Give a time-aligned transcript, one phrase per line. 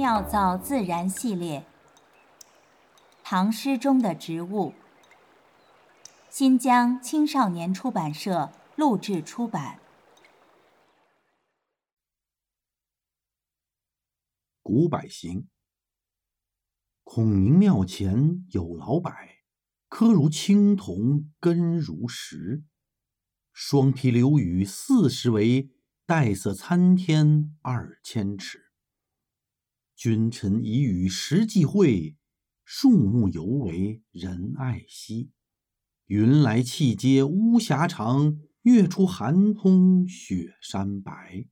[0.00, 1.66] 妙造自然系列，
[3.22, 4.72] 唐诗中的植物。
[6.30, 9.78] 新疆青少年出版社录制出版。
[14.62, 15.46] 古柏行。
[17.04, 19.12] 孔明庙前有老柏，
[19.90, 22.62] 柯如青铜，根如石。
[23.52, 25.68] 双披流雨四十围，
[26.06, 28.69] 带色参天二千尺。
[30.00, 32.16] 君臣已与时际会，
[32.64, 35.28] 树木犹为人爱惜。
[36.06, 41.44] 云来气接巫峡长，月出寒空雪山白。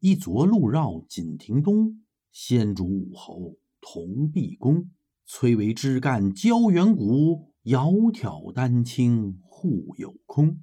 [0.00, 2.02] 一昨路绕锦亭东，
[2.32, 3.56] 先主武侯。
[3.80, 4.90] 同毕公，
[5.24, 10.58] 崔嵬枝干交远古，窈窕丹青互有空。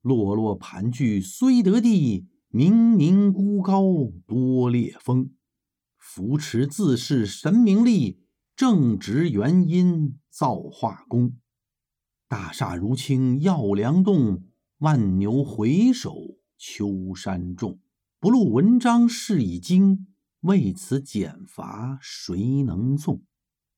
[0.00, 3.82] 落落盘踞虽得地，冥冥孤高
[4.26, 5.35] 多裂风。
[6.16, 8.22] 扶持自是神明力，
[8.56, 11.36] 正直元因造化功。
[12.26, 14.42] 大厦如倾耀梁栋，
[14.78, 17.80] 万牛回首秋山重。
[18.18, 20.06] 不露文章是已经。
[20.40, 23.22] 为此减伐谁能纵？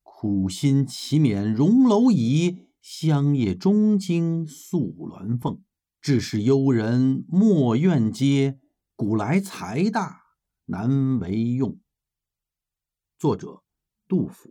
[0.01, 5.61] 苦心岂免荣蝼蚁，香叶中惊宿鸾凤。
[5.99, 8.57] 致使幽人莫怨嗟，
[8.95, 10.21] 古来财大
[10.67, 11.77] 难为用。
[13.19, 13.61] 作者：
[14.07, 14.49] 杜甫。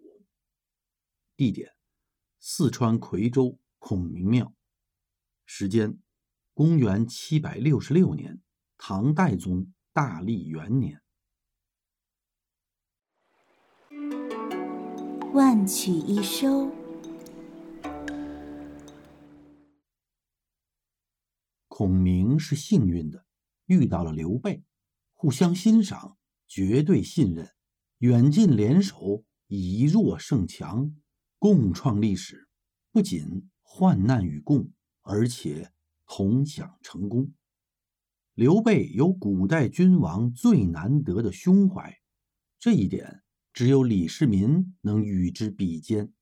[1.36, 1.74] 地点：
[2.38, 4.54] 四川夔州孔明庙。
[5.46, 5.98] 时间：
[6.52, 8.42] 公元七百六十六年，
[8.76, 11.02] 唐代宗大历元年。
[15.32, 16.70] 万曲一收。
[21.68, 23.24] 孔明是幸运的，
[23.64, 24.62] 遇到了刘备，
[25.14, 27.50] 互相欣赏，绝对信任，
[27.98, 30.94] 远近联手，以弱胜强，
[31.36, 32.48] 共创历史。
[32.92, 34.70] 不仅患难与共，
[35.02, 35.72] 而且
[36.06, 37.32] 同享成功。
[38.34, 41.98] 刘备有古代君王最难得的胸怀，
[42.60, 43.22] 这一点。
[43.52, 46.12] 只有李世民能与之比肩。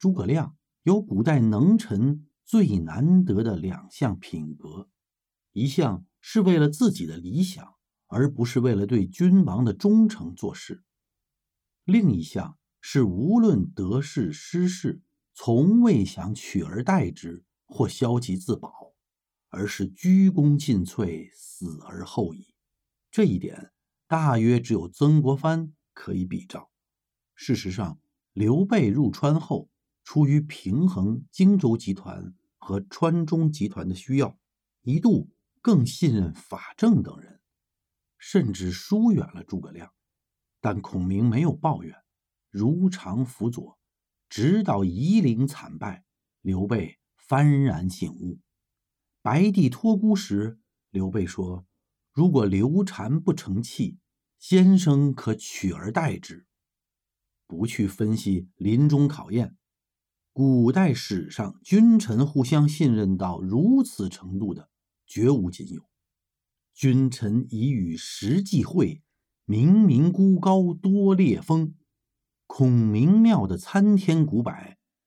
[0.00, 4.88] 诸葛亮有古代能臣最难得的两项品格：
[5.52, 7.74] 一项是为了自己的理想，
[8.08, 10.82] 而不是为了对君王的忠诚做事；
[11.84, 15.02] 另一项是无论得势失势，
[15.32, 18.94] 从未想取而代之或消极自保，
[19.48, 22.54] 而是鞠躬尽瘁，死而后已。
[23.10, 23.70] 这一点
[24.06, 25.72] 大约只有曾国藩。
[25.96, 26.72] 可以比照。
[27.36, 28.00] 事实上，
[28.32, 29.70] 刘备入川后，
[30.02, 34.36] 出于平衡荆州集团和川中集团的需要，
[34.82, 35.30] 一度
[35.62, 37.40] 更信任法正等人，
[38.18, 39.88] 甚至疏远了诸葛亮。
[40.64, 41.94] 但孔明没有抱怨，
[42.48, 43.78] 如常辅佐，
[44.30, 46.06] 直到夷陵惨败，
[46.40, 46.96] 刘备
[47.28, 48.40] 幡然醒悟。
[49.20, 50.58] 白帝托孤时，
[50.88, 51.66] 刘备说
[52.14, 53.98] ：“如果刘禅不成器。”
[54.40, 56.46] 先生可取而代之，
[57.46, 59.58] 不去分析临终考验。
[60.32, 64.70] 古代史上君臣互相信任到如此程度的，
[65.06, 65.86] 绝无仅有。
[66.72, 69.02] 君臣已与时际会，
[69.46, 71.74] 冥冥孤高多烈风。
[72.46, 74.52] 孔明庙的参天古柏，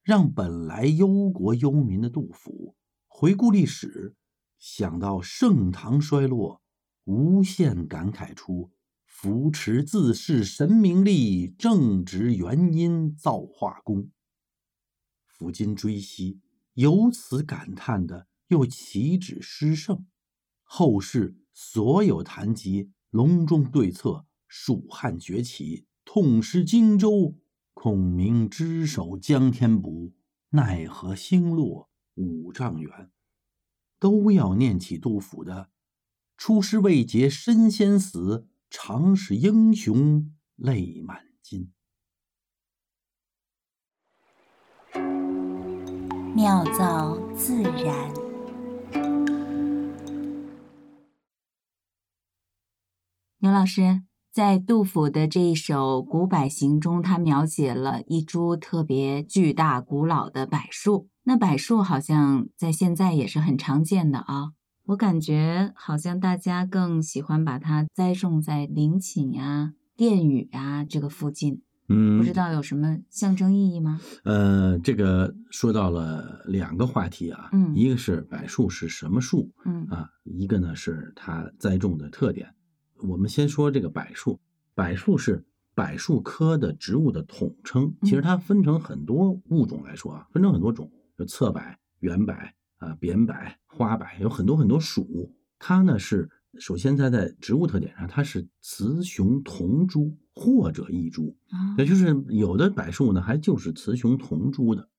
[0.03, 2.75] 让本来忧国忧民的杜甫
[3.07, 4.15] 回顾历史，
[4.59, 6.61] 想到盛唐衰落，
[7.05, 8.71] 无限感慨出。
[9.07, 14.11] 扶持自是神明力，正直元因造化功。
[15.27, 16.39] 抚今追昔，
[16.75, 20.05] 由此感叹的又岂止诗圣？
[20.61, 27.35] 后世所有谈及隆中对策，蜀汉崛起，痛失荆州，
[27.73, 30.13] 孔明只手将天补，
[30.49, 33.11] 奈何星落五丈原，
[33.99, 35.69] 都要念起杜甫的
[36.37, 38.47] “出师未捷身先死”。
[38.69, 41.71] 常使英雄泪满襟。
[46.35, 48.13] 妙造自然。
[53.37, 54.03] 牛老师
[54.37, 61.09] 在杜甫的这一首《古柏行》中，他描写了一株特别巨大、古老的柏树。
[61.23, 64.51] 那柏树好像在现在也是很常见的啊。
[64.85, 71.63] 我感觉好像大家更喜欢把它栽种在陵寝呀、殿宇啊这个附近。
[71.89, 73.99] 嗯，不知道有什么象征意义吗？
[74.23, 82.53] 呃，这个说到了两个话题啊，嗯，一个是柏树是什么树，嗯啊，一个呢是它栽种的特点。
[83.01, 84.39] 我们先说这个柏树，
[84.73, 85.45] 柏树是
[85.75, 87.93] 柏树科的植物的统称。
[88.01, 91.61] 其实它分成很多物种来说啊，分成很多种，有侧柏、
[91.99, 92.33] 圆柏
[92.77, 93.35] 啊、扁柏、
[93.65, 95.35] 花柏，有很多很多属。
[95.59, 96.29] 它呢是
[96.59, 101.35] 首先它在植物特点上，它是雌雄同株或者异株，
[101.77, 104.89] 也就是有的柏树呢还就是雌雄同株的。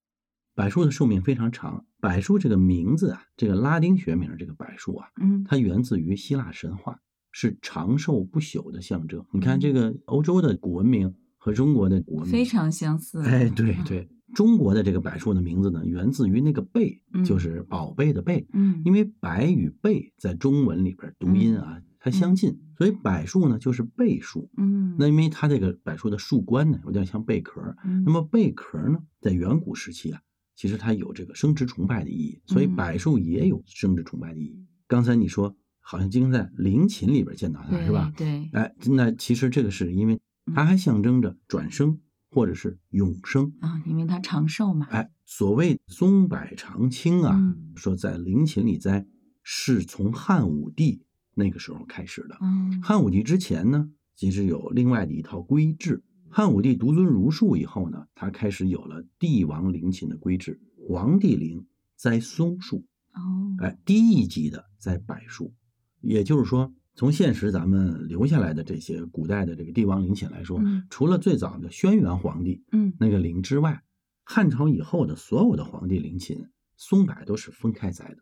[0.55, 1.85] 柏树的寿命非常长。
[2.01, 7.01] 柏树这个名字啊，这个拉丁学名这个柏树啊，嗯，它源自于希腊神话，
[7.33, 9.25] 是长寿不朽的象征。
[9.33, 13.23] 你看这个欧洲的古文明和中国的古文明非常相似。
[13.23, 18.47] 哎，对对，中国的这个柏树的名字呢，源自于那个贝，就是宝贝的贝。
[18.53, 24.51] 嗯，因为柏与贝在中文里边读音啊，它相近，所以柏树呢就是贝树。
[24.57, 27.61] 嗯，那因为它这个柏树的树冠呢有点像贝壳，
[28.05, 30.21] 那么贝壳呢在远古时期啊。
[30.57, 34.67] 其实它有这个生殖崇拜的意义，所以柏树也有生殖崇拜的意义。
[34.89, 35.55] 刚才你说
[35.91, 38.13] 好像经常在陵寝里边见到它，是吧？
[38.15, 38.51] 对。
[38.53, 40.21] 哎，那其实这个是因为
[40.55, 41.99] 它还象征着转生
[42.31, 44.87] 或者是永生啊，因为它长寿嘛。
[44.91, 47.41] 哎，所谓松柏长青啊，
[47.75, 49.07] 说在陵寝里栽
[49.43, 51.01] 是从汉武帝
[51.35, 52.37] 那个时候开始的。
[52.83, 56.05] 汉武帝之前呢，其实有另外的一套规制。
[56.29, 60.61] 汉武帝独尊儒术以后呢，他开始有了帝王陵寝的规制。
[60.87, 65.55] 皇帝陵栽松树，哦，哎，低一级的栽柏树。
[66.01, 70.61] 也就是说，从现实咱们留下来的这些古代的这个帝王陵寝来说，
[70.91, 73.83] 除了最早的轩辕皇帝，嗯，那个陵之外，
[74.25, 78.19] 汉朝以后的所有的皇帝陵寝，松柏都是分开栽的。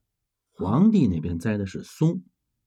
[0.53, 2.23] 皇帝那边栽的是松，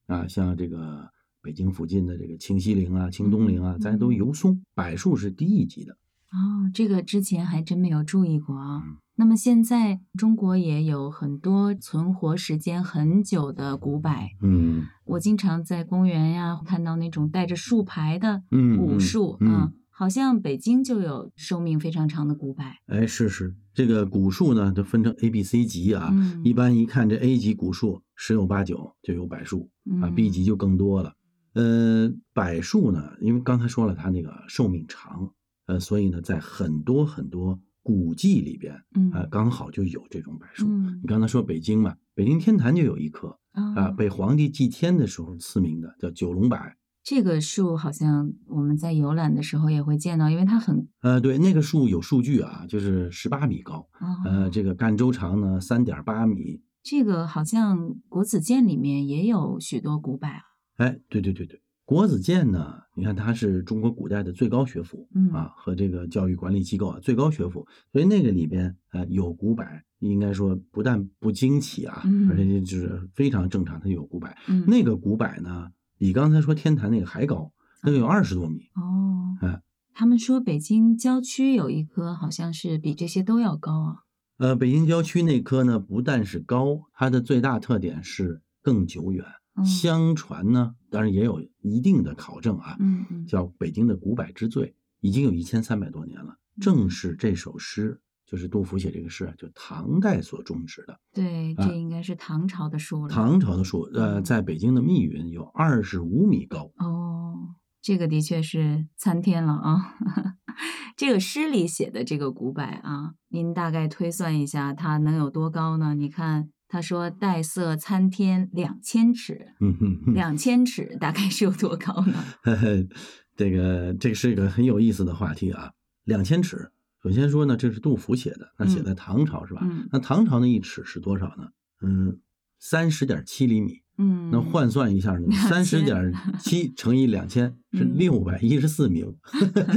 [0.06, 1.10] 啊，像这个。
[1.42, 5.94] 北京附近的这个清西陵啊、清东陵啊，咱都油松，柏树是低一级的。
[5.94, 8.82] 哦，这个之前还真没有注意过啊。
[9.20, 14.10] 那么现在中国也有很多存活时间很久的古柏。
[14.40, 18.42] 嗯，我经常在公园呀看到那种带着树牌的
[18.78, 22.64] 古树啊，好像北京就有寿命非常长的古柏。
[22.86, 26.10] 哎，是是，这个古树呢都分成 A、B、C 级啊。
[26.42, 29.68] 一般一看这 A 级古树十有八九就有柏树
[30.00, 31.12] 啊，B 级就更多了。
[31.52, 35.30] 呃，柏树呢，因为刚才说了它那个寿命长，
[35.66, 40.66] 呃，所以呢，在很多很多古迹里边，嗯，啊，刚好就有这种柏树。
[40.66, 46.58] 你刚才说北京嘛，北京天坛就有一棵啊，被皇帝祭天的时候赐名的，叫九龙柏。
[47.02, 50.86] 这个树好像我们在游览的时候也会见到，因为它很……
[51.00, 53.88] 呃，对，那个树有数据啊，就是十八米高，
[54.26, 56.62] 呃，这个干周长呢三点八米。
[56.82, 60.42] 这个好像国子监里面也有许多古柏啊。
[60.76, 69.64] 哎，对对对对，国子监呢，你看它是中国古代的最高学府，嗯啊，和这个教育管理机构啊，最高学府，所以那个里边呃有古柏，
[69.98, 74.30] 应该说不但不惊奇啊，而且就是非常正常，它有古柏。
[74.68, 77.50] 那个古柏呢，比刚才说天坛那个还高，
[77.82, 78.60] 那个有二十多米。
[78.76, 79.60] 哦，哎，
[79.92, 83.96] 他们说北京郊区有一棵，好像是比这些都要高啊。
[84.38, 89.24] 呃，北京郊区那棵呢，不但是高，它的最大特点是更久远。
[89.64, 92.78] 相传呢，当然也有一定的考证啊，
[93.26, 96.36] 叫北京的古柏之最，已经有一千三百多年了。
[96.60, 100.98] 正是这首诗，就是杜甫写这个诗啊，就唐代所种植的。
[101.12, 103.08] 对，这应该是唐朝的树了。
[103.08, 106.70] 唐朝的树，呃，在北京的密云有二十五米高。
[106.76, 109.96] 哦，这个的确是参天了啊！
[110.96, 115.94] 这个诗里写的这个古柏啊，您大概推算一下，它能有多高呢？
[115.94, 116.50] 你看。
[116.72, 122.14] 他说：“黛色参天两千尺，嗯哼，两千尺大概是有多高呢？
[123.36, 125.72] 这个这个是一个很有意思的话题啊。
[126.04, 126.70] 两千尺，
[127.02, 129.66] 首先说呢，这是杜甫写的，那写在唐朝是吧？
[129.90, 131.48] 那唐朝那一尺是多少呢？
[131.82, 132.20] 嗯，
[132.60, 133.80] 三十点七厘米。
[133.98, 139.04] 嗯，那换算一下呢， 三十点七乘以两千是六百一十四米。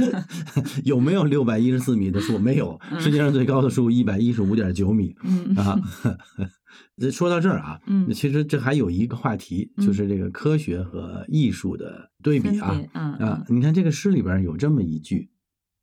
[0.84, 2.38] 有没有六百一十四米的树？
[2.38, 5.12] 没有，世界上最高的树一百一十五点九米。
[5.56, 5.76] 啊。”
[7.10, 15.30] 说到这儿啊，嗯，其实这还有一个话题，就是这个科学和艺术的对比啊，嗯啊，你看这个诗里边有这么一句：“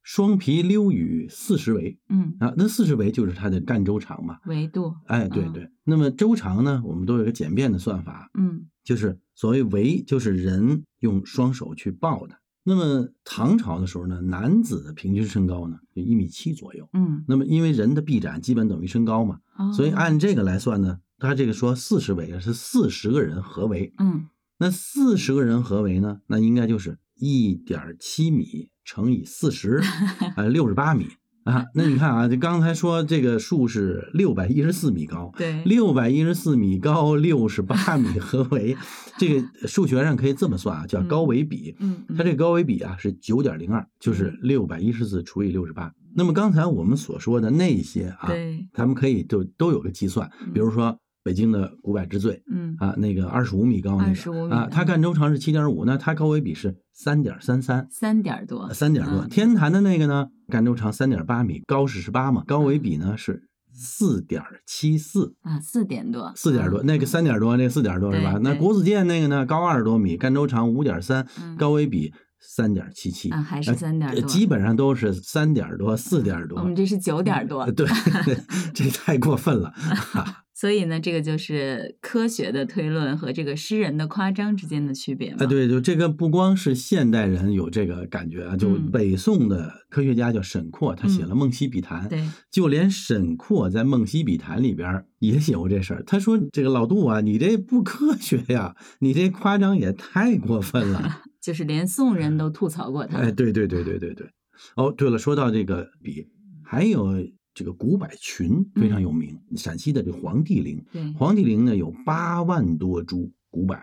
[0.04, 4.94] 双皮溜雨四十围。”嗯啊，那四十围就是它的干周长嘛，维度。
[5.08, 5.70] 哎，对对。
[5.84, 12.36] 那么周长呢，我们都有个简便的算法，嗯，就是所谓围，就是人用双手去抱的。
[12.64, 16.88] 那么唐朝的时候呢，男子的平均身高呢就一米七左右。
[16.94, 19.40] 嗯，那么因为人的臂展基本等于身高嘛，
[19.74, 23.94] 所以按这个来算呢，他这个说四十围是四十个人合围。
[23.98, 24.28] 嗯，
[24.60, 29.82] 那四十个人合围呢，那应该就是一点七米乘以四十，
[30.38, 31.08] 呃，六十八米。
[31.44, 38.78] 啊，那你看啊，这刚才说这个树是六百一十四米高，对，六百一十四米高，六十八米合围，
[39.18, 41.76] 这个数学上可以这么算啊，叫高维比。
[41.80, 45.92] 嗯，它这个高维比啊是九点零二，就是六百一十四除以六十八。
[46.16, 59.22] 那么刚才我们所说的那些啊，对，咱们可以就都有个计算，比如说北京的古柏之最，嗯啊，那个二十五米高那个啊，它干周长是七点五，那它高维比是三点三三，三点多，三点多。
[59.22, 65.36] 嗯天坛的那个呢，干周长三点八米，高是十八嘛，高维比呢是四点七四。
[65.42, 68.40] 啊，四点多，四点多，嗯那个三点多，那四点多是吧？
[68.42, 76.60] 那国子监那个呢，高二十多米，干周长五点三，嗯高维比三点七七，啊，还是呃三点多，呃基本上都是三点多、四点多。
[76.60, 77.88] 我们这是九点多呃，对，
[78.74, 79.72] 这太过分了。
[80.62, 85.38] 所以呢，这个就是科学的推论和这个诗人的夸张之间的区别嘛。
[85.40, 96.04] 啊，对，就这个不光是现代人有这个感觉啊，就嗯北宋的科学家叫沈括，他写了《梦溪笔谈》，对，就连沈括在《梦溪笔谈》里边也写过这事儿。
[96.06, 101.24] 他说：“这个老杜啊，你这不科学呀，你这夸张也太过分了。
[101.42, 103.18] 就是连宋人都吐槽过”他。
[103.18, 104.28] 哎，对对对对对对。
[104.76, 106.28] 哦，对了，说到这个笔，
[106.64, 113.78] 还有这个古柏群非常有名，陕西的这黄帝陵，对，黄帝陵呢有八万多株古柏。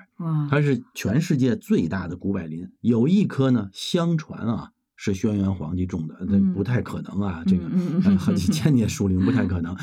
[0.49, 9.77] 它是全世界最大的古柏林，有一棵呢，相传啊是轩辕皇帝种的，那嗯不太可能啊，这个好 几千年树龄不太可能。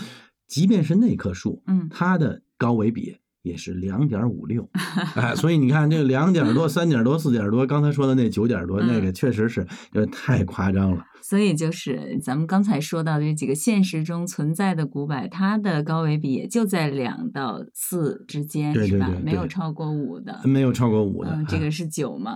[0.48, 1.88] 即便是那棵树，嗯。
[1.90, 4.68] 它的高维比也是两点五六，
[5.16, 9.62] 哎，所以你看这个两点多、三点多、四点多，刚才说的那九点多，那个嗯确实是
[9.94, 11.06] 有点太夸张了。
[11.22, 19.08] 所以就是咱们刚才说到的这几个现实中存在的古柏，它的高维比也就在两到四之间，对对对？
[19.08, 20.42] 是吧没有超过五的。
[20.44, 22.36] 没有超过五的，嗯，这哎个是九吗？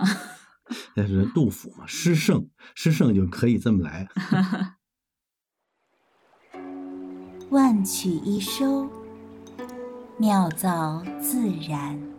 [0.94, 4.06] 那是杜甫嘛，诗圣，诗圣就可以这么来。
[7.50, 8.88] 万曲一收，
[10.20, 12.09] 妙造自然。